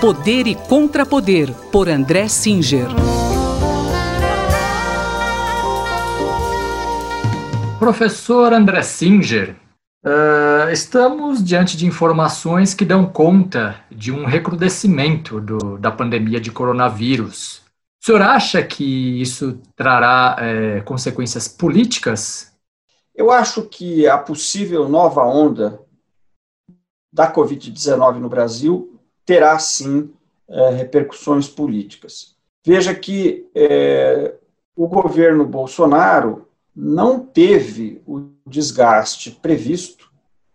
Poder 0.00 0.46
e 0.46 0.54
Contrapoder, 0.54 1.52
por 1.70 1.86
André 1.86 2.26
Singer. 2.26 2.88
Professor 7.78 8.54
André 8.54 8.82
Singer, 8.82 9.56
uh, 10.02 10.70
estamos 10.72 11.44
diante 11.44 11.76
de 11.76 11.84
informações 11.84 12.72
que 12.72 12.86
dão 12.86 13.04
conta 13.04 13.84
de 13.90 14.10
um 14.10 14.24
recrudescimento 14.24 15.38
do, 15.38 15.76
da 15.76 15.92
pandemia 15.92 16.40
de 16.40 16.50
coronavírus. 16.50 17.58
O 18.02 18.06
senhor 18.06 18.22
acha 18.22 18.62
que 18.62 19.20
isso 19.20 19.60
trará 19.76 20.34
é, 20.38 20.80
consequências 20.80 21.46
políticas? 21.46 22.54
Eu 23.14 23.30
acho 23.30 23.64
que 23.64 24.08
a 24.08 24.16
possível 24.16 24.88
nova 24.88 25.22
onda 25.26 25.78
da 27.12 27.30
Covid-19 27.30 28.14
no 28.14 28.30
Brasil 28.30 28.89
terá 29.30 29.56
sim 29.60 30.10
é, 30.48 30.70
repercussões 30.70 31.46
políticas. 31.46 32.34
Veja 32.66 32.92
que 32.92 33.48
é, 33.54 34.34
o 34.74 34.88
governo 34.88 35.44
Bolsonaro 35.44 36.48
não 36.74 37.20
teve 37.20 38.02
o 38.04 38.30
desgaste 38.44 39.30
previsto 39.30 40.10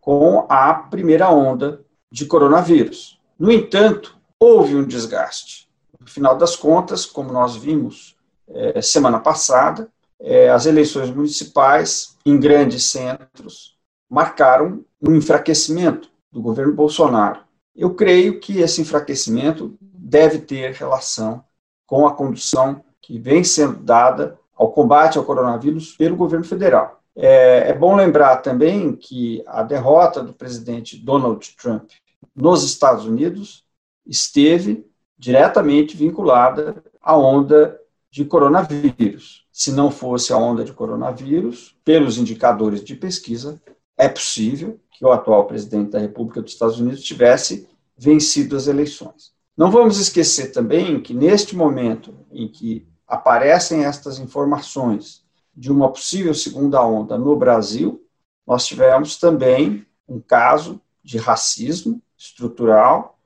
com 0.00 0.46
a 0.48 0.74
primeira 0.74 1.30
onda 1.30 1.80
de 2.10 2.26
coronavírus. 2.26 3.20
No 3.38 3.52
entanto, 3.52 4.18
houve 4.40 4.74
um 4.74 4.84
desgaste. 4.84 5.68
No 6.00 6.08
final 6.08 6.36
das 6.36 6.56
contas, 6.56 7.06
como 7.06 7.32
nós 7.32 7.54
vimos 7.54 8.16
é, 8.48 8.82
semana 8.82 9.20
passada, 9.20 9.88
é, 10.18 10.50
as 10.50 10.66
eleições 10.66 11.08
municipais 11.08 12.16
em 12.26 12.36
grandes 12.36 12.82
centros 12.90 13.76
marcaram 14.10 14.84
um 15.00 15.14
enfraquecimento 15.14 16.10
do 16.32 16.42
governo 16.42 16.74
Bolsonaro. 16.74 17.45
Eu 17.76 17.94
creio 17.94 18.40
que 18.40 18.58
esse 18.58 18.80
enfraquecimento 18.80 19.76
deve 19.80 20.38
ter 20.38 20.72
relação 20.72 21.44
com 21.86 22.06
a 22.06 22.14
condução 22.14 22.82
que 23.00 23.18
vem 23.18 23.44
sendo 23.44 23.78
dada 23.78 24.38
ao 24.56 24.72
combate 24.72 25.18
ao 25.18 25.24
coronavírus 25.24 25.94
pelo 25.96 26.16
governo 26.16 26.44
federal. 26.44 27.02
É, 27.14 27.70
é, 27.70 27.72
bom 27.72 27.94
lembrar 27.94 28.36
também 28.36 28.94
que 28.94 29.42
a 29.46 29.62
derrota 29.62 30.22
do 30.22 30.32
presidente 30.32 30.96
Donald 30.96 31.54
Trump 31.56 31.90
nos 32.34 32.62
Estados 32.62 33.06
Unidos 33.06 33.64
esteve 34.06 34.86
diretamente 35.18 35.96
vinculada 35.96 36.82
à 37.00 37.16
onda 37.16 37.78
de 38.10 38.24
coronavírus. 38.24 39.46
Se 39.50 39.72
não 39.72 39.90
fosse 39.90 40.32
a 40.32 40.36
onda 40.36 40.64
de 40.64 40.72
coronavírus, 40.72 41.76
pelos 41.84 42.18
indicadores 42.18 42.84
de 42.84 42.94
pesquisa, 42.94 43.60
é 43.96 44.08
possível 44.08 44.78
que 44.90 45.04
o 45.04 45.10
atual 45.10 45.46
presidente 45.46 45.90
da 45.90 45.98
República 45.98 46.42
dos 46.42 46.52
Estados 46.52 46.78
Unidos 46.80 47.02
tivesse 47.02 47.68
vencido 47.96 48.56
as 48.56 48.66
eleições. 48.66 49.32
Não 49.56 49.70
vamos 49.70 49.98
esquecer 49.98 50.52
também 50.52 51.00
que, 51.00 51.14
neste 51.14 51.56
momento 51.56 52.14
em 52.30 52.46
que 52.48 52.86
aparecem 53.06 53.84
estas 53.84 54.18
informações 54.18 55.24
de 55.56 55.72
uma 55.72 55.90
possível 55.90 56.34
segunda 56.34 56.84
onda 56.84 57.16
no 57.16 57.34
Brasil, 57.36 58.04
nós 58.46 58.66
tivemos 58.66 59.16
também 59.16 59.86
um 60.06 60.20
caso 60.20 60.80
de 61.02 61.16
racismo 61.16 62.02
estrutural 62.16 63.18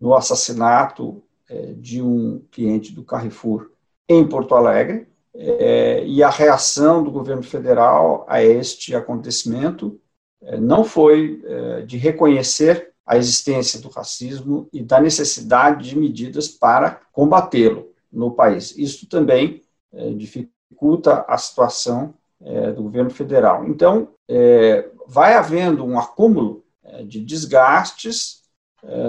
no 0.00 0.14
assassinato 0.14 1.22
é, 1.48 1.72
de 1.74 2.00
um 2.00 2.44
cliente 2.50 2.92
do 2.92 3.04
Carrefour 3.04 3.70
em 4.08 4.26
Porto 4.26 4.54
Alegre, 4.54 5.08
é, 5.34 6.04
e 6.04 6.22
a 6.22 6.28
reação 6.28 7.02
do 7.02 7.10
governo 7.10 7.42
federal 7.42 8.26
a 8.28 8.42
este 8.42 8.94
acontecimento 8.94 9.98
não 10.58 10.84
foi 10.84 11.40
é, 11.44 11.82
de 11.82 11.96
reconhecer 11.96 12.90
a 13.06 13.16
existência 13.16 13.80
do 13.80 13.88
racismo 13.88 14.68
e 14.72 14.82
da 14.82 15.00
necessidade 15.00 15.90
de 15.90 15.98
medidas 15.98 16.48
para 16.48 17.00
combatê-lo 17.12 17.88
no 18.12 18.30
país. 18.30 18.76
Isso 18.76 19.08
também 19.08 19.62
é, 19.92 20.10
dificulta 20.10 21.24
a 21.28 21.36
situação 21.36 22.14
do 22.74 22.82
governo 22.82 23.10
federal. 23.10 23.68
Então, 23.68 24.08
vai 25.06 25.34
havendo 25.34 25.84
um 25.84 25.96
acúmulo 25.96 26.64
de 27.04 27.20
desgastes 27.20 28.42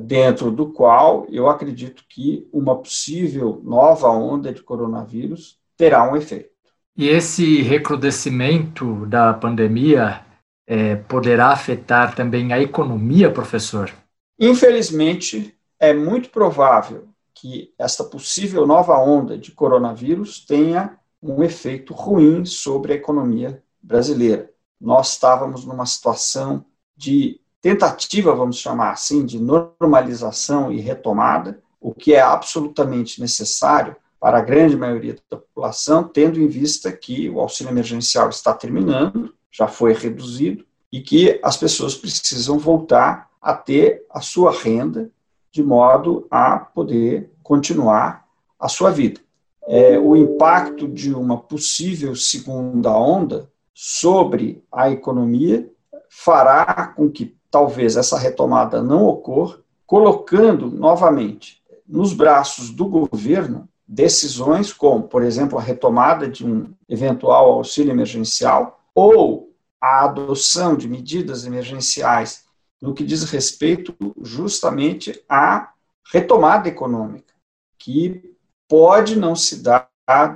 dentro 0.00 0.50
do 0.50 0.66
qual 0.66 1.26
eu 1.30 1.48
acredito 1.48 2.04
que 2.06 2.46
uma 2.52 2.76
possível 2.76 3.62
nova 3.64 4.10
onda 4.10 4.52
de 4.52 4.62
coronavírus 4.62 5.58
terá 5.74 6.06
um 6.06 6.14
efeito. 6.14 6.50
E 6.94 7.08
esse 7.08 7.62
recrudescimento 7.62 9.06
da 9.06 9.32
pandemia 9.34 10.23
é, 10.66 10.96
poderá 10.96 11.48
afetar 11.48 12.14
também 12.14 12.52
a 12.52 12.60
economia, 12.60 13.30
professor? 13.30 13.92
Infelizmente, 14.38 15.56
é 15.78 15.92
muito 15.92 16.30
provável 16.30 17.08
que 17.34 17.72
esta 17.78 18.04
possível 18.04 18.66
nova 18.66 18.98
onda 18.98 19.36
de 19.36 19.52
coronavírus 19.52 20.44
tenha 20.44 20.98
um 21.22 21.42
efeito 21.42 21.92
ruim 21.92 22.44
sobre 22.44 22.92
a 22.92 22.96
economia 22.96 23.62
brasileira. 23.82 24.50
Nós 24.80 25.12
estávamos 25.12 25.64
numa 25.64 25.86
situação 25.86 26.64
de 26.96 27.40
tentativa, 27.60 28.34
vamos 28.34 28.58
chamar 28.58 28.92
assim, 28.92 29.24
de 29.24 29.38
normalização 29.38 30.70
e 30.70 30.80
retomada, 30.80 31.62
o 31.80 31.94
que 31.94 32.14
é 32.14 32.20
absolutamente 32.20 33.20
necessário 33.20 33.96
para 34.20 34.38
a 34.38 34.42
grande 34.42 34.76
maioria 34.76 35.16
da 35.30 35.36
população, 35.36 36.04
tendo 36.04 36.40
em 36.40 36.46
vista 36.46 36.90
que 36.92 37.28
o 37.28 37.40
auxílio 37.40 37.70
emergencial 37.70 38.30
está 38.30 38.54
terminando 38.54 39.33
já 39.54 39.68
foi 39.68 39.92
reduzido 39.92 40.64
e 40.90 41.00
que 41.00 41.38
as 41.42 41.56
pessoas 41.56 41.94
precisam 41.94 42.58
voltar 42.58 43.30
a 43.40 43.54
ter 43.54 44.04
a 44.10 44.20
sua 44.20 44.50
renda 44.50 45.10
de 45.52 45.62
modo 45.62 46.26
a 46.28 46.58
poder 46.58 47.30
continuar 47.40 48.26
a 48.58 48.68
sua 48.68 48.90
vida. 48.90 49.20
É, 49.66 49.96
o 49.98 50.16
impacto 50.16 50.88
de 50.88 51.14
uma 51.14 51.38
possível 51.38 52.16
segunda 52.16 52.90
onda 52.98 53.48
sobre 53.72 54.62
a 54.72 54.90
economia 54.90 55.70
fará 56.08 56.88
com 56.88 57.08
que 57.08 57.36
talvez 57.50 57.96
essa 57.96 58.18
retomada 58.18 58.82
não 58.82 59.04
ocorra, 59.06 59.58
colocando 59.86 60.68
novamente 60.70 61.62
nos 61.86 62.12
braços 62.12 62.70
do 62.70 62.86
governo 62.86 63.68
decisões 63.86 64.72
como, 64.72 65.04
por 65.04 65.22
exemplo, 65.22 65.58
a 65.58 65.62
retomada 65.62 66.26
de 66.26 66.44
um 66.44 66.72
eventual 66.88 67.52
auxílio 67.52 67.92
emergencial 67.92 68.80
ou 68.94 69.43
a 69.84 70.04
adoção 70.04 70.74
de 70.74 70.88
medidas 70.88 71.44
emergenciais 71.44 72.44
no 72.80 72.94
que 72.94 73.04
diz 73.04 73.22
respeito 73.24 73.94
justamente 74.22 75.22
à 75.28 75.72
retomada 76.10 76.70
econômica, 76.70 77.34
que 77.78 78.34
pode 78.66 79.14
não 79.14 79.36
se 79.36 79.62
dar, 79.62 79.90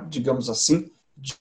digamos 0.07 0.51
assim, 0.51 0.91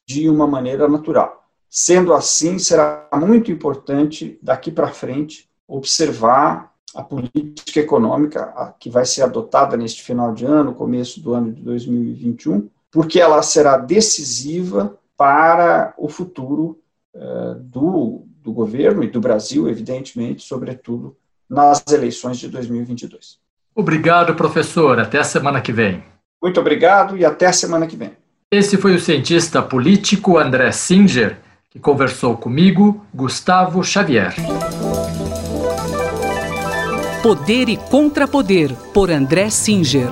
de 0.06 0.26
uma 0.26 0.46
maneira 0.46 0.88
natural. 0.88 1.46
Sendo 1.68 2.14
assim, 2.14 2.58
será 2.58 3.06
muito 3.12 3.52
importante 3.52 4.38
daqui 4.42 4.72
para 4.72 4.88
frente 4.88 5.46
observar 5.66 6.72
a 6.94 7.02
política 7.02 7.80
econômica 7.80 8.74
que 8.80 8.88
vai 8.88 9.04
ser 9.04 9.20
adotada 9.20 9.76
neste 9.76 10.02
final 10.02 10.32
de 10.32 10.46
ano, 10.46 10.74
começo 10.74 11.20
do 11.20 11.34
ano 11.34 11.52
de 11.52 11.60
2021, 11.60 12.70
porque 12.90 13.20
ela 13.20 13.42
será 13.42 13.76
decisiva 13.76 14.98
para 15.14 15.92
o 15.98 16.08
futuro 16.08 16.80
do, 17.64 18.26
do 18.42 18.52
governo 18.52 19.02
e 19.02 19.08
do 19.08 19.20
Brasil, 19.20 19.68
evidentemente, 19.68 20.42
sobretudo 20.42 21.16
nas 21.48 21.84
eleições 21.90 22.38
de 22.38 22.48
2022. 22.48 23.38
Obrigado, 23.74 24.34
professor. 24.34 24.98
Até 24.98 25.18
a 25.18 25.24
semana 25.24 25.60
que 25.60 25.72
vem. 25.72 26.02
Muito 26.42 26.60
obrigado 26.60 27.16
e 27.16 27.24
até 27.24 27.46
a 27.46 27.52
semana 27.52 27.86
que 27.86 27.96
vem. 27.96 28.12
Esse 28.50 28.76
foi 28.76 28.94
o 28.94 29.00
cientista 29.00 29.60
político 29.60 30.38
André 30.38 30.72
Singer, 30.72 31.38
que 31.70 31.78
conversou 31.78 32.36
comigo, 32.36 33.04
Gustavo 33.14 33.84
Xavier. 33.84 34.34
Poder 37.22 37.68
e 37.68 37.76
Contrapoder, 37.76 38.74
por 38.94 39.10
André 39.10 39.50
Singer. 39.50 40.08